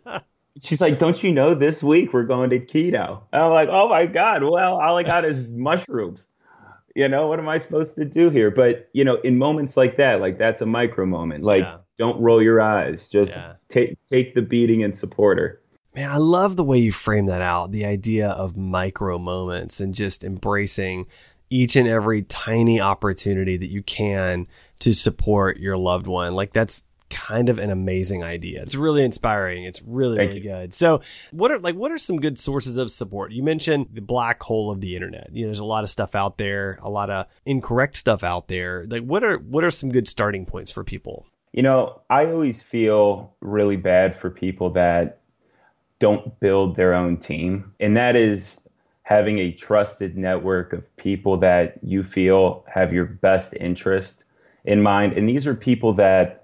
she's 0.60 0.80
like, 0.80 0.98
don't 0.98 1.22
you 1.22 1.32
know 1.32 1.54
this 1.54 1.82
week 1.82 2.12
we're 2.12 2.24
going 2.24 2.50
to 2.50 2.58
keto? 2.58 3.22
And 3.32 3.42
I'm 3.42 3.52
like, 3.52 3.68
oh 3.70 3.88
my 3.88 4.06
God, 4.06 4.42
well, 4.42 4.80
all 4.80 4.98
I 4.98 5.02
got 5.02 5.24
is 5.24 5.48
mushrooms. 5.50 6.28
You 6.94 7.08
know, 7.08 7.26
what 7.26 7.38
am 7.38 7.48
I 7.48 7.56
supposed 7.56 7.96
to 7.96 8.04
do 8.04 8.28
here? 8.28 8.50
But, 8.50 8.90
you 8.92 9.02
know, 9.02 9.16
in 9.22 9.38
moments 9.38 9.78
like 9.78 9.96
that, 9.96 10.20
like 10.20 10.38
that's 10.38 10.60
a 10.60 10.66
micro 10.66 11.06
moment. 11.06 11.42
Like, 11.42 11.62
yeah. 11.62 11.78
don't 11.96 12.20
roll 12.20 12.42
your 12.42 12.60
eyes. 12.60 13.08
Just 13.08 13.34
yeah. 13.34 13.54
take 13.68 13.96
take 14.04 14.34
the 14.34 14.42
beating 14.42 14.82
and 14.82 14.94
support 14.94 15.38
her. 15.38 15.58
Man, 15.94 16.10
I 16.10 16.18
love 16.18 16.56
the 16.56 16.64
way 16.64 16.78
you 16.78 16.92
frame 16.92 17.26
that 17.26 17.40
out. 17.40 17.72
The 17.72 17.86
idea 17.86 18.28
of 18.28 18.58
micro 18.58 19.18
moments 19.18 19.80
and 19.80 19.94
just 19.94 20.22
embracing 20.22 21.06
each 21.48 21.76
and 21.76 21.88
every 21.88 22.22
tiny 22.22 22.80
opportunity 22.80 23.56
that 23.58 23.68
you 23.68 23.82
can 23.82 24.46
to 24.80 24.92
support 24.92 25.58
your 25.58 25.76
loved 25.76 26.06
one. 26.06 26.34
Like 26.34 26.52
that's 26.52 26.84
kind 27.12 27.48
of 27.48 27.58
an 27.58 27.70
amazing 27.70 28.24
idea. 28.24 28.62
It's 28.62 28.74
really 28.74 29.04
inspiring. 29.04 29.64
It's 29.64 29.82
really, 29.82 30.16
Thank 30.16 30.30
really 30.30 30.40
you. 30.40 30.50
good. 30.50 30.74
So 30.74 31.02
what 31.30 31.50
are 31.50 31.58
like 31.58 31.74
what 31.74 31.92
are 31.92 31.98
some 31.98 32.20
good 32.20 32.38
sources 32.38 32.76
of 32.78 32.90
support? 32.90 33.32
You 33.32 33.42
mentioned 33.42 33.88
the 33.92 34.00
black 34.00 34.42
hole 34.42 34.70
of 34.70 34.80
the 34.80 34.96
internet. 34.96 35.30
You 35.32 35.42
know, 35.42 35.48
there's 35.48 35.60
a 35.60 35.64
lot 35.64 35.84
of 35.84 35.90
stuff 35.90 36.14
out 36.14 36.38
there, 36.38 36.78
a 36.82 36.90
lot 36.90 37.10
of 37.10 37.26
incorrect 37.44 37.96
stuff 37.96 38.24
out 38.24 38.48
there. 38.48 38.86
Like 38.88 39.02
what 39.02 39.22
are 39.22 39.36
what 39.38 39.62
are 39.62 39.70
some 39.70 39.90
good 39.90 40.08
starting 40.08 40.46
points 40.46 40.70
for 40.70 40.82
people? 40.82 41.26
You 41.52 41.62
know, 41.62 42.00
I 42.08 42.26
always 42.26 42.62
feel 42.62 43.34
really 43.40 43.76
bad 43.76 44.16
for 44.16 44.30
people 44.30 44.70
that 44.70 45.20
don't 45.98 46.40
build 46.40 46.74
their 46.76 46.94
own 46.94 47.18
team. 47.18 47.74
And 47.78 47.96
that 47.96 48.16
is 48.16 48.60
having 49.02 49.38
a 49.38 49.52
trusted 49.52 50.16
network 50.16 50.72
of 50.72 50.96
people 50.96 51.36
that 51.36 51.78
you 51.82 52.02
feel 52.02 52.64
have 52.66 52.92
your 52.92 53.04
best 53.04 53.54
interest 53.60 54.24
in 54.64 54.82
mind. 54.82 55.12
And 55.12 55.28
these 55.28 55.46
are 55.46 55.54
people 55.54 55.92
that 55.94 56.41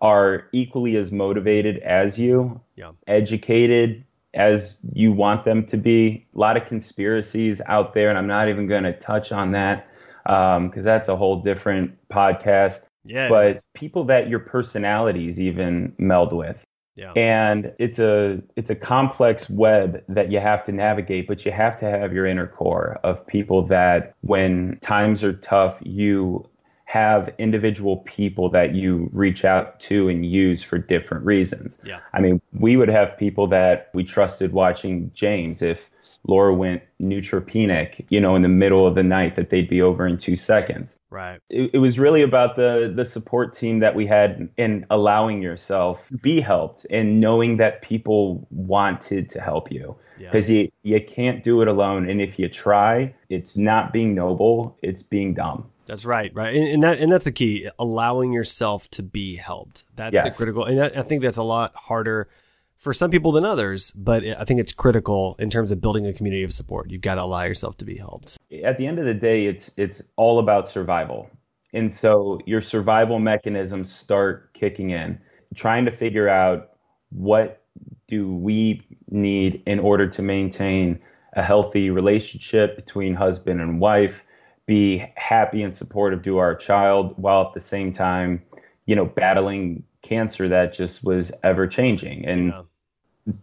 are 0.00 0.48
equally 0.52 0.96
as 0.96 1.12
motivated 1.12 1.78
as 1.78 2.18
you, 2.18 2.60
yeah. 2.76 2.92
educated 3.06 4.04
as 4.34 4.76
you 4.92 5.12
want 5.12 5.44
them 5.44 5.66
to 5.66 5.76
be. 5.76 6.26
A 6.34 6.38
lot 6.38 6.56
of 6.56 6.66
conspiracies 6.66 7.60
out 7.66 7.94
there, 7.94 8.08
and 8.08 8.18
I'm 8.18 8.26
not 8.26 8.48
even 8.48 8.66
going 8.66 8.84
to 8.84 8.92
touch 8.92 9.32
on 9.32 9.52
that 9.52 9.88
because 10.24 10.56
um, 10.56 10.82
that's 10.82 11.08
a 11.08 11.16
whole 11.16 11.42
different 11.42 11.96
podcast. 12.08 12.88
Yeah, 13.04 13.28
but 13.28 13.62
people 13.72 14.04
that 14.04 14.28
your 14.28 14.40
personalities 14.40 15.40
even 15.40 15.94
meld 15.96 16.32
with. 16.32 16.64
Yeah. 16.96 17.12
And 17.14 17.74
it's 17.78 17.98
a 17.98 18.42
it's 18.56 18.70
a 18.70 18.74
complex 18.74 19.50
web 19.50 20.02
that 20.08 20.32
you 20.32 20.40
have 20.40 20.64
to 20.64 20.72
navigate, 20.72 21.28
but 21.28 21.44
you 21.44 21.52
have 21.52 21.76
to 21.80 21.84
have 21.90 22.12
your 22.12 22.26
inner 22.26 22.46
core 22.46 22.98
of 23.04 23.24
people 23.26 23.66
that 23.66 24.14
when 24.22 24.78
times 24.80 25.22
are 25.22 25.34
tough, 25.34 25.78
you 25.82 26.48
have 26.96 27.34
individual 27.36 27.98
people 27.98 28.48
that 28.48 28.74
you 28.74 29.10
reach 29.12 29.44
out 29.44 29.78
to 29.80 30.08
and 30.08 30.24
use 30.24 30.62
for 30.62 30.78
different 30.78 31.26
reasons. 31.26 31.78
Yeah. 31.84 32.00
I 32.14 32.20
mean, 32.20 32.40
we 32.58 32.78
would 32.78 32.88
have 32.88 33.18
people 33.18 33.48
that 33.48 33.90
we 33.92 34.02
trusted 34.02 34.52
watching 34.52 35.10
James 35.14 35.60
if 35.60 35.90
Laura 36.26 36.54
went 36.54 36.82
neutropenic, 37.00 38.06
you 38.08 38.20
know, 38.20 38.34
in 38.34 38.42
the 38.42 38.48
middle 38.48 38.86
of 38.86 38.94
the 38.94 39.02
night, 39.02 39.36
that 39.36 39.50
they'd 39.50 39.68
be 39.68 39.82
over 39.82 40.06
in 40.06 40.16
two 40.16 40.36
seconds. 40.36 40.98
Right. 41.10 41.38
It, 41.50 41.72
it, 41.74 41.78
was 41.78 41.98
really 41.98 42.22
about 42.22 42.56
the 42.56 42.92
the 42.94 43.04
support 43.04 43.52
team 43.52 43.80
that 43.80 43.94
we 43.94 44.06
had 44.06 44.48
in 44.56 44.86
allowing 44.90 45.42
yourself 45.42 46.00
to 46.10 46.18
be 46.18 46.40
helped 46.40 46.86
and 46.90 47.20
knowing 47.20 47.58
that 47.58 47.82
people 47.82 48.46
wanted 48.50 49.28
to 49.30 49.40
help 49.40 49.70
you 49.70 49.96
because 50.18 50.50
yeah. 50.50 50.62
you 50.62 50.96
you 50.96 51.00
can't 51.04 51.44
do 51.44 51.62
it 51.62 51.68
alone. 51.68 52.08
And 52.08 52.20
if 52.20 52.38
you 52.38 52.48
try, 52.48 53.14
it's 53.28 53.56
not 53.56 53.92
being 53.92 54.14
noble; 54.14 54.78
it's 54.82 55.02
being 55.02 55.34
dumb. 55.34 55.70
That's 55.86 56.04
right, 56.04 56.32
right, 56.34 56.54
and, 56.54 56.66
and, 56.66 56.82
that 56.82 56.98
and 56.98 57.12
that's 57.12 57.24
the 57.24 57.32
key: 57.32 57.68
allowing 57.78 58.32
yourself 58.32 58.88
to 58.90 59.02
be 59.02 59.36
helped. 59.36 59.84
That's 59.94 60.14
yes. 60.14 60.36
the 60.36 60.44
critical, 60.44 60.64
and 60.64 60.82
I, 60.82 61.00
I 61.00 61.02
think 61.02 61.22
that's 61.22 61.36
a 61.36 61.42
lot 61.42 61.74
harder 61.74 62.28
for 62.76 62.92
some 62.92 63.10
people 63.10 63.32
than 63.32 63.44
others, 63.44 63.90
but 63.92 64.24
I 64.24 64.44
think 64.44 64.60
it's 64.60 64.72
critical 64.72 65.36
in 65.38 65.50
terms 65.50 65.70
of 65.70 65.80
building 65.80 66.06
a 66.06 66.12
community 66.12 66.42
of 66.42 66.52
support. 66.52 66.90
You've 66.90 67.00
got 67.00 67.14
to 67.14 67.22
allow 67.22 67.44
yourself 67.44 67.76
to 67.78 67.84
be 67.84 67.96
helped. 67.96 68.36
At 68.64 68.78
the 68.78 68.86
end 68.86 68.98
of 68.98 69.04
the 69.04 69.14
day, 69.14 69.46
it's 69.46 69.70
it's 69.76 70.02
all 70.16 70.38
about 70.38 70.68
survival. 70.68 71.30
And 71.72 71.90
so 71.92 72.40
your 72.46 72.60
survival 72.60 73.18
mechanisms 73.18 73.92
start 73.92 74.54
kicking 74.54 74.90
in, 74.90 75.18
trying 75.54 75.84
to 75.84 75.90
figure 75.90 76.28
out 76.28 76.70
what 77.10 77.62
do 78.08 78.32
we 78.32 78.82
need 79.10 79.62
in 79.66 79.78
order 79.78 80.08
to 80.08 80.22
maintain 80.22 81.00
a 81.34 81.42
healthy 81.42 81.90
relationship 81.90 82.76
between 82.76 83.14
husband 83.14 83.60
and 83.60 83.78
wife, 83.80 84.22
be 84.66 85.04
happy 85.16 85.62
and 85.62 85.74
supportive 85.74 86.22
to 86.24 86.38
our 86.38 86.54
child 86.54 87.14
while 87.16 87.42
at 87.42 87.54
the 87.54 87.60
same 87.60 87.92
time, 87.92 88.42
you 88.84 88.96
know, 88.96 89.06
battling 89.06 89.84
cancer 90.02 90.48
that 90.48 90.74
just 90.74 91.04
was 91.04 91.32
ever 91.42 91.66
changing. 91.66 92.26
And 92.26 92.48
yeah. 92.48 92.62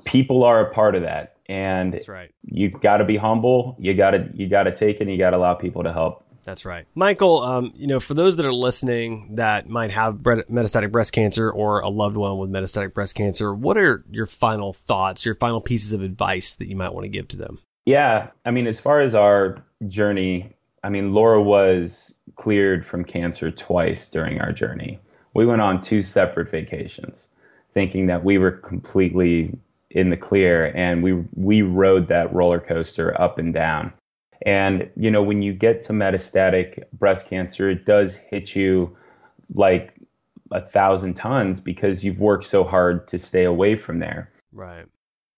people 0.05 0.43
are 0.43 0.67
a 0.67 0.73
part 0.73 0.95
of 0.95 1.03
that. 1.03 1.37
And 1.47 1.93
That's 1.93 2.07
right. 2.07 2.31
you 2.43 2.69
got 2.69 2.97
to 2.97 3.05
be 3.05 3.17
humble. 3.17 3.75
You 3.79 3.93
got 3.93 4.11
to 4.11 4.29
you 4.33 4.47
got 4.47 4.63
to 4.63 4.75
take 4.75 4.97
it. 4.97 5.01
and 5.01 5.11
You 5.11 5.17
got 5.17 5.31
to 5.31 5.37
allow 5.37 5.53
people 5.53 5.83
to 5.83 5.91
help. 5.91 6.23
That's 6.43 6.65
right, 6.65 6.85
Michael. 6.93 7.41
Um, 7.41 7.73
you 7.75 7.87
know, 7.87 8.01
for 8.01 8.13
those 8.13 8.35
that 8.35 8.45
are 8.45 8.53
listening 8.53 9.35
that 9.35 9.69
might 9.69 9.91
have 9.91 10.15
metastatic 10.15 10.91
breast 10.91 11.13
cancer 11.13 11.49
or 11.49 11.79
a 11.79 11.87
loved 11.87 12.17
one 12.17 12.37
with 12.37 12.49
metastatic 12.49 12.93
breast 12.93 13.15
cancer, 13.15 13.53
what 13.53 13.77
are 13.77 14.03
your 14.11 14.25
final 14.25 14.73
thoughts, 14.73 15.25
your 15.25 15.35
final 15.35 15.61
pieces 15.61 15.93
of 15.93 16.01
advice 16.01 16.55
that 16.55 16.67
you 16.67 16.75
might 16.75 16.93
want 16.93 17.05
to 17.05 17.09
give 17.09 17.29
to 17.29 17.37
them? 17.37 17.59
Yeah, 17.85 18.31
I 18.43 18.51
mean, 18.51 18.67
as 18.67 18.79
far 18.79 18.99
as 18.99 19.15
our 19.15 19.63
journey, 19.87 20.53
I 20.83 20.89
mean, 20.89 21.13
Laura 21.13 21.41
was 21.41 22.13
cleared 22.35 22.85
from 22.85 23.05
cancer 23.05 23.51
twice 23.51 24.07
during 24.09 24.41
our 24.41 24.51
journey. 24.51 24.99
We 25.33 25.45
went 25.45 25.61
on 25.61 25.81
two 25.81 26.01
separate 26.01 26.49
vacations 26.51 27.29
thinking 27.73 28.07
that 28.07 28.23
we 28.23 28.37
were 28.37 28.51
completely 28.51 29.57
in 29.89 30.09
the 30.09 30.17
clear 30.17 30.71
and 30.75 31.03
we 31.03 31.13
we 31.35 31.61
rode 31.61 32.07
that 32.07 32.33
roller 32.33 32.59
coaster 32.59 33.19
up 33.19 33.37
and 33.37 33.53
down. 33.53 33.93
And 34.45 34.89
you 34.95 35.09
know 35.09 35.23
when 35.23 35.41
you 35.41 35.53
get 35.53 35.81
to 35.81 35.93
metastatic 35.93 36.83
breast 36.93 37.27
cancer 37.27 37.69
it 37.69 37.85
does 37.85 38.15
hit 38.15 38.55
you 38.55 38.95
like 39.53 39.93
a 40.51 40.61
thousand 40.61 41.15
tons 41.15 41.59
because 41.59 42.03
you've 42.03 42.19
worked 42.19 42.45
so 42.45 42.63
hard 42.63 43.07
to 43.09 43.17
stay 43.17 43.43
away 43.43 43.75
from 43.75 43.99
there. 43.99 44.31
Right. 44.51 44.85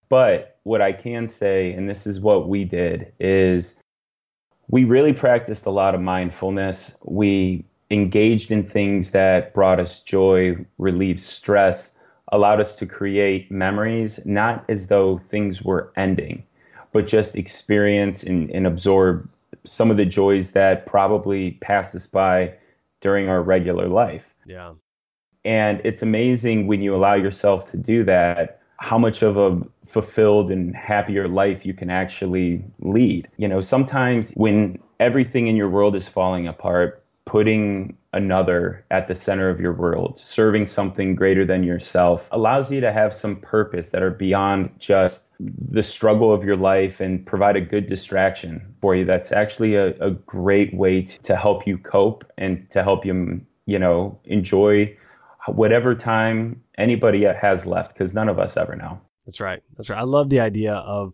But 0.09 0.57
what 0.63 0.81
i 0.81 0.91
can 0.91 1.27
say 1.27 1.73
and 1.73 1.87
this 1.87 2.07
is 2.07 2.19
what 2.19 2.49
we 2.49 2.63
did 2.63 3.13
is 3.19 3.79
we 4.67 4.83
really 4.83 5.13
practiced 5.13 5.65
a 5.65 5.71
lot 5.71 5.95
of 5.95 6.01
mindfulness 6.01 6.97
we 7.03 7.65
engaged 7.91 8.51
in 8.51 8.67
things 8.67 9.11
that 9.11 9.53
brought 9.53 9.79
us 9.79 9.99
joy, 10.01 10.57
relieved 10.77 11.19
stress, 11.19 11.95
allowed 12.31 12.59
us 12.59 12.75
to 12.77 12.85
create 12.85 13.51
memories, 13.51 14.25
not 14.25 14.65
as 14.67 14.87
though 14.87 15.19
things 15.29 15.61
were 15.61 15.91
ending, 15.95 16.43
but 16.91 17.07
just 17.07 17.35
experience 17.35 18.23
and, 18.23 18.49
and 18.49 18.65
absorb 18.65 19.29
some 19.65 19.91
of 19.91 19.97
the 19.97 20.05
joys 20.05 20.51
that 20.51 20.85
probably 20.85 21.51
pass 21.51 21.93
us 21.95 22.07
by 22.07 22.53
during 23.01 23.29
our 23.29 23.41
regular 23.41 23.87
life. 23.87 24.25
Yeah. 24.45 24.73
And 25.43 25.81
it's 25.83 26.01
amazing 26.01 26.65
when 26.65 26.81
you 26.81 26.95
allow 26.95 27.13
yourself 27.13 27.69
to 27.71 27.77
do 27.77 28.03
that, 28.05 28.61
how 28.77 28.97
much 28.97 29.21
of 29.21 29.37
a 29.37 29.61
fulfilled 29.87 30.51
and 30.51 30.75
happier 30.75 31.27
life 31.27 31.65
you 31.65 31.73
can 31.73 31.89
actually 31.89 32.63
lead. 32.79 33.27
You 33.37 33.47
know, 33.47 33.61
sometimes 33.61 34.31
when 34.33 34.79
everything 34.99 35.47
in 35.47 35.55
your 35.55 35.69
world 35.69 35.95
is 35.95 36.07
falling 36.07 36.47
apart, 36.47 37.03
putting 37.25 37.97
another 38.13 38.85
at 38.91 39.07
the 39.07 39.15
center 39.15 39.49
of 39.49 39.59
your 39.59 39.73
world, 39.73 40.17
serving 40.17 40.67
something 40.67 41.15
greater 41.15 41.45
than 41.45 41.63
yourself, 41.63 42.29
allows 42.31 42.71
you 42.71 42.81
to 42.81 42.91
have 42.91 43.13
some 43.13 43.35
purpose 43.35 43.89
that 43.89 44.03
are 44.03 44.11
beyond 44.11 44.69
just 44.79 45.31
the 45.39 45.83
struggle 45.83 46.33
of 46.33 46.43
your 46.43 46.55
life 46.55 47.01
and 47.01 47.25
provide 47.25 47.55
a 47.55 47.61
good 47.61 47.87
distraction 47.87 48.75
for 48.79 48.95
you. 48.95 49.05
That's 49.05 49.31
actually 49.31 49.75
a, 49.75 49.89
a 49.99 50.11
great 50.11 50.73
way 50.73 51.01
to, 51.01 51.19
to 51.23 51.35
help 51.35 51.67
you 51.67 51.77
cope 51.77 52.23
and 52.37 52.69
to 52.71 52.83
help 52.83 53.05
you, 53.05 53.41
you 53.65 53.79
know, 53.79 54.19
enjoy 54.23 54.95
whatever 55.47 55.93
time 55.93 56.61
anybody 56.77 57.23
has 57.23 57.65
left 57.65 57.93
because 57.93 58.13
none 58.13 58.29
of 58.29 58.39
us 58.39 58.55
ever 58.55 58.75
know. 58.75 58.99
That's 59.25 59.39
right. 59.39 59.61
That's 59.75 59.89
right. 59.89 59.99
I 59.99 60.03
love 60.03 60.29
the 60.29 60.39
idea 60.39 60.73
of 60.73 61.13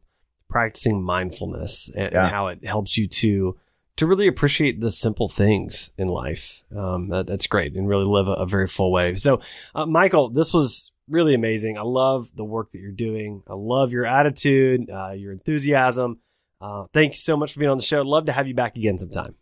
practicing 0.50 1.02
mindfulness 1.02 1.90
and, 1.96 2.12
yeah. 2.12 2.24
and 2.24 2.32
how 2.32 2.48
it 2.48 2.66
helps 2.66 2.98
you 2.98 3.08
to 3.08 3.58
to 3.98 4.08
really 4.08 4.28
appreciate 4.28 4.80
the 4.82 4.90
simple 4.90 5.30
things 5.30 5.92
in 5.98 6.08
life. 6.08 6.64
Um, 6.76 7.10
that, 7.10 7.28
that's 7.28 7.48
great 7.48 7.76
and 7.76 7.88
really 7.88 8.06
live 8.06 8.28
a, 8.28 8.34
a 8.34 8.46
very 8.46 8.68
full 8.68 8.92
way. 8.92 9.16
So, 9.16 9.42
uh, 9.76 9.86
Michael, 9.86 10.30
this 10.30 10.54
was 10.54 10.92
really 11.08 11.36
amazing. 11.36 11.78
I 11.78 11.82
love 11.82 12.36
the 12.36 12.46
work 12.46 12.72
that 12.72 12.80
you're 12.80 12.92
doing. 12.92 13.44
I 13.48 13.54
love 13.54 13.92
your 13.92 14.06
attitude, 14.06 14.90
uh, 14.90 15.12
your 15.12 15.32
enthusiasm. 15.32 16.20
Uh, 16.60 16.86
thank 16.94 17.14
you 17.14 17.18
so 17.18 17.36
much 17.36 17.54
for 17.54 17.60
being 17.60 17.72
on 17.72 17.78
the 17.78 17.84
show. 17.84 18.00
I'd 18.00 18.06
love 18.06 18.26
to 18.28 18.32
have 18.32 18.48
you 18.48 18.54
back 18.54 18.76
again 18.76 18.98
sometime. 18.98 19.36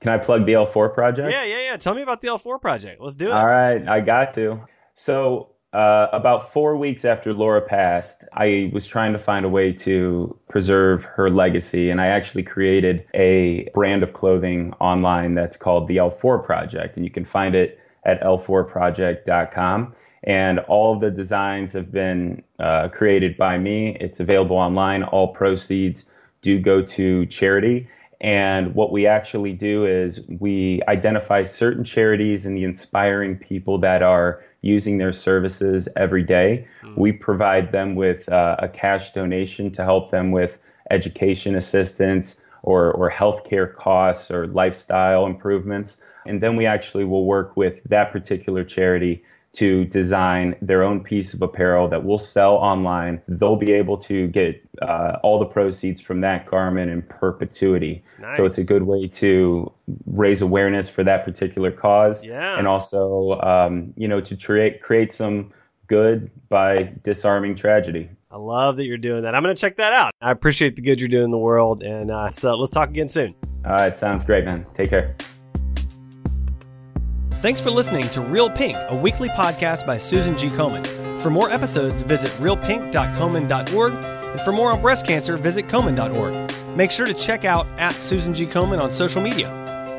Can 0.00 0.12
I 0.12 0.18
plug 0.18 0.44
the 0.44 0.52
L4 0.52 0.92
project? 0.92 1.32
Yeah, 1.32 1.44
yeah, 1.44 1.62
yeah. 1.62 1.76
Tell 1.76 1.94
me 1.94 2.02
about 2.02 2.20
the 2.20 2.28
L4 2.28 2.60
project. 2.60 3.00
Let's 3.00 3.16
do 3.16 3.28
it. 3.28 3.32
All 3.32 3.46
right, 3.46 3.88
I 3.88 4.00
got 4.00 4.34
to. 4.34 4.60
So 4.94 5.53
Uh, 5.74 6.08
about 6.12 6.52
four 6.52 6.76
weeks 6.76 7.04
after 7.04 7.34
Laura 7.34 7.60
passed, 7.60 8.22
I 8.32 8.70
was 8.72 8.86
trying 8.86 9.12
to 9.12 9.18
find 9.18 9.44
a 9.44 9.48
way 9.48 9.72
to 9.72 10.38
preserve 10.48 11.02
her 11.02 11.28
legacy, 11.28 11.90
and 11.90 12.00
I 12.00 12.06
actually 12.06 12.44
created 12.44 13.04
a 13.12 13.68
brand 13.74 14.04
of 14.04 14.12
clothing 14.12 14.72
online 14.74 15.34
that's 15.34 15.56
called 15.56 15.88
the 15.88 15.96
L4 15.96 16.44
Project, 16.44 16.96
and 16.96 17.04
you 17.04 17.10
can 17.10 17.24
find 17.24 17.56
it 17.56 17.80
at 18.04 18.22
l4project.com. 18.22 19.96
And 20.22 20.60
all 20.60 20.96
the 20.96 21.10
designs 21.10 21.72
have 21.72 21.90
been 21.90 22.44
uh, 22.60 22.88
created 22.90 23.36
by 23.36 23.58
me. 23.58 23.96
It's 24.00 24.20
available 24.20 24.56
online. 24.56 25.02
All 25.02 25.34
proceeds 25.34 26.08
do 26.40 26.60
go 26.60 26.82
to 26.82 27.26
charity. 27.26 27.88
And 28.24 28.74
what 28.74 28.90
we 28.90 29.06
actually 29.06 29.52
do 29.52 29.84
is 29.84 30.22
we 30.40 30.80
identify 30.88 31.42
certain 31.42 31.84
charities 31.84 32.46
and 32.46 32.56
the 32.56 32.64
inspiring 32.64 33.36
people 33.36 33.76
that 33.80 34.02
are 34.02 34.42
using 34.62 34.96
their 34.96 35.12
services 35.12 35.90
every 35.94 36.22
day. 36.22 36.66
Mm. 36.82 36.96
We 36.96 37.12
provide 37.12 37.70
them 37.70 37.96
with 37.96 38.26
uh, 38.30 38.56
a 38.60 38.68
cash 38.68 39.12
donation 39.12 39.70
to 39.72 39.84
help 39.84 40.10
them 40.10 40.30
with 40.30 40.56
education 40.90 41.54
assistance 41.54 42.42
or, 42.62 42.92
or 42.92 43.10
healthcare 43.10 43.74
costs 43.74 44.30
or 44.30 44.46
lifestyle 44.46 45.26
improvements. 45.26 46.00
And 46.24 46.42
then 46.42 46.56
we 46.56 46.64
actually 46.64 47.04
will 47.04 47.26
work 47.26 47.58
with 47.58 47.84
that 47.90 48.10
particular 48.10 48.64
charity 48.64 49.22
to 49.54 49.84
design 49.86 50.56
their 50.60 50.82
own 50.82 51.02
piece 51.02 51.32
of 51.32 51.42
apparel 51.42 51.88
that 51.88 52.04
will 52.04 52.18
sell 52.18 52.54
online. 52.54 53.22
They'll 53.28 53.56
be 53.56 53.72
able 53.72 53.96
to 53.98 54.26
get 54.28 54.62
uh, 54.82 55.18
all 55.22 55.38
the 55.38 55.46
proceeds 55.46 56.00
from 56.00 56.20
that 56.22 56.46
garment 56.46 56.90
in 56.90 57.02
perpetuity. 57.02 58.02
Nice. 58.20 58.36
So 58.36 58.46
it's 58.46 58.58
a 58.58 58.64
good 58.64 58.82
way 58.82 59.08
to 59.08 59.72
raise 60.06 60.42
awareness 60.42 60.88
for 60.88 61.04
that 61.04 61.24
particular 61.24 61.70
cause, 61.70 62.24
yeah. 62.24 62.58
and 62.58 62.66
also, 62.66 63.40
um, 63.40 63.94
you 63.96 64.08
know, 64.08 64.20
to 64.20 64.36
create 64.36 64.82
create 64.82 65.12
some 65.12 65.52
good 65.86 66.30
by 66.48 66.92
disarming 67.02 67.54
tragedy. 67.54 68.10
I 68.30 68.36
love 68.36 68.76
that 68.78 68.84
you're 68.84 68.98
doing 68.98 69.22
that. 69.22 69.34
I'm 69.36 69.44
going 69.44 69.54
to 69.54 69.60
check 69.60 69.76
that 69.76 69.92
out. 69.92 70.12
I 70.20 70.32
appreciate 70.32 70.74
the 70.74 70.82
good 70.82 71.00
you're 71.00 71.08
doing 71.08 71.24
in 71.24 71.30
the 71.30 71.38
world, 71.38 71.84
and 71.84 72.10
uh, 72.10 72.28
so 72.30 72.56
let's 72.56 72.72
talk 72.72 72.88
again 72.88 73.08
soon. 73.08 73.34
All 73.64 73.72
right, 73.72 73.96
sounds 73.96 74.24
great, 74.24 74.44
man. 74.44 74.66
Take 74.74 74.90
care. 74.90 75.14
Thanks 77.44 77.60
for 77.60 77.70
listening 77.70 78.08
to 78.08 78.22
Real 78.22 78.48
Pink, 78.48 78.74
a 78.88 78.96
weekly 78.96 79.28
podcast 79.28 79.84
by 79.84 79.98
Susan 79.98 80.34
G. 80.34 80.48
Komen. 80.48 80.82
For 81.20 81.28
more 81.28 81.50
episodes, 81.50 82.00
visit 82.00 82.30
realpink.komen.org, 82.40 83.92
and 83.92 84.40
for 84.40 84.50
more 84.50 84.72
on 84.72 84.80
breast 84.80 85.06
cancer, 85.06 85.36
visit 85.36 85.68
komen.org. 85.68 86.74
Make 86.74 86.90
sure 86.90 87.04
to 87.04 87.12
check 87.12 87.44
out 87.44 87.66
at 87.76 87.92
Susan 87.92 88.32
G. 88.32 88.46
Komen 88.46 88.80
on 88.80 88.90
social 88.90 89.20
media. 89.20 89.52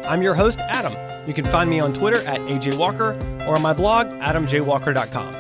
I'm 0.10 0.24
your 0.24 0.34
host, 0.34 0.60
Adam. 0.62 0.96
You 1.28 1.36
can 1.36 1.46
find 1.46 1.70
me 1.70 1.80
on 1.80 1.94
Twitter 1.94 2.18
at 2.28 2.40
AJ 2.42 2.80
Walker 2.80 3.12
or 3.46 3.56
on 3.56 3.62
my 3.62 3.74
blog, 3.74 4.08
adamjwalker.com. 4.08 5.36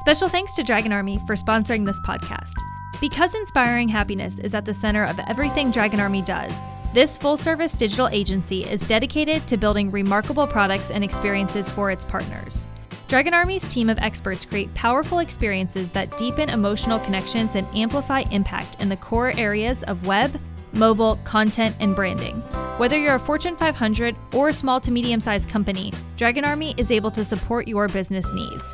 Special 0.00 0.28
thanks 0.28 0.52
to 0.56 0.62
Dragon 0.62 0.92
Army 0.92 1.18
for 1.26 1.34
sponsoring 1.34 1.86
this 1.86 1.98
podcast. 2.00 2.52
Because 3.00 3.34
inspiring 3.34 3.88
happiness 3.88 4.38
is 4.38 4.54
at 4.54 4.66
the 4.66 4.74
center 4.74 5.02
of 5.02 5.18
everything 5.30 5.70
Dragon 5.70 5.98
Army 5.98 6.20
does, 6.20 6.52
this 6.92 7.16
full 7.16 7.36
service 7.36 7.72
digital 7.72 8.08
agency 8.08 8.64
is 8.64 8.80
dedicated 8.82 9.46
to 9.46 9.56
building 9.56 9.90
remarkable 9.90 10.46
products 10.46 10.90
and 10.90 11.02
experiences 11.02 11.70
for 11.70 11.90
its 11.90 12.04
partners. 12.04 12.66
Dragon 13.08 13.34
Army's 13.34 13.68
team 13.68 13.90
of 13.90 13.98
experts 13.98 14.44
create 14.44 14.72
powerful 14.74 15.18
experiences 15.18 15.90
that 15.92 16.16
deepen 16.16 16.48
emotional 16.48 16.98
connections 17.00 17.56
and 17.56 17.66
amplify 17.74 18.20
impact 18.30 18.80
in 18.80 18.88
the 18.88 18.96
core 18.96 19.32
areas 19.36 19.82
of 19.84 20.06
web, 20.06 20.40
mobile, 20.72 21.16
content, 21.24 21.76
and 21.78 21.94
branding. 21.94 22.40
Whether 22.78 22.98
you're 22.98 23.16
a 23.16 23.20
Fortune 23.20 23.56
500 23.56 24.16
or 24.32 24.48
a 24.48 24.52
small 24.52 24.80
to 24.80 24.90
medium 24.90 25.20
sized 25.20 25.48
company, 25.48 25.92
Dragon 26.16 26.44
Army 26.44 26.74
is 26.78 26.90
able 26.90 27.10
to 27.10 27.24
support 27.24 27.68
your 27.68 27.88
business 27.88 28.30
needs. 28.32 28.64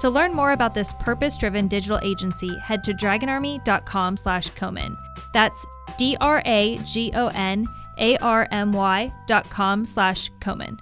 To 0.00 0.08
learn 0.08 0.32
more 0.32 0.52
about 0.52 0.74
this 0.74 0.92
purpose-driven 1.00 1.66
digital 1.66 1.98
agency, 2.00 2.56
head 2.58 2.84
to 2.84 2.94
dragonarmy.com 2.94 4.16
slash 4.16 4.50
Komen. 4.52 4.96
That's 5.32 5.66
D 5.98 6.16
R 6.20 6.42
A 6.46 6.78
G 6.78 7.12
O 7.14 7.26
N 7.28 7.66
A 7.98 8.16
R 8.18 8.48
M 8.50 8.72
Y 8.72 9.12
dot 9.26 9.50
com 9.50 9.84
slash 9.84 10.30
Komen. 10.40 10.78